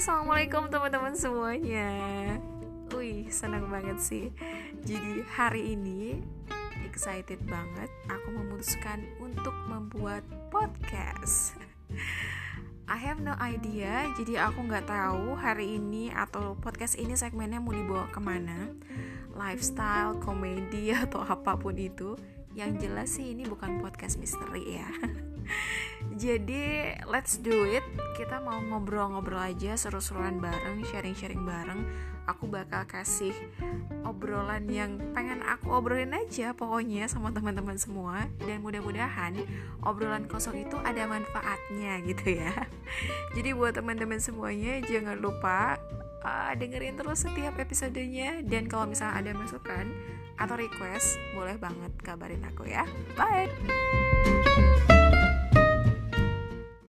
[0.00, 1.92] Assalamualaikum teman-teman semuanya.
[2.96, 4.32] Wih senang banget sih.
[4.80, 6.24] Jadi hari ini
[6.88, 11.52] excited banget Aku memutuskan untuk membuat podcast.
[12.88, 17.76] I have no idea Jadi aku nggak tahu hari ini Atau podcast ini segmennya mau
[17.76, 18.72] dibawa ke mana.
[19.36, 22.16] Lifestyle, komedi atau apa pun itu.
[22.56, 24.88] Yang jelas sih ini bukan podcast misteri ya
[26.20, 27.80] Jadi let's do it.
[28.12, 31.80] Kita mau ngobrol-ngobrol aja Seru-seruan bareng, sharing-sharing bareng.
[32.28, 33.32] Aku bakal kasih
[34.04, 38.28] obrolan yang pengen aku obrolin aja Pokoknya sama teman-teman semua.
[38.36, 39.40] Dan mudah-mudahan
[39.80, 42.52] obrolan kosong itu ada manfaatnya gitu ya.
[43.40, 45.80] Jadi buat teman-teman semuanya Jangan lupa
[46.20, 48.44] uh, dengerin terus setiap episodenya.
[48.44, 49.88] Dan kalau misalnya ada masukan
[50.36, 52.84] atau request Boleh banget kabarin aku ya.
[53.16, 53.48] Bye